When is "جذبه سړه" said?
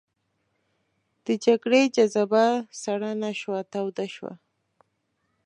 1.95-3.11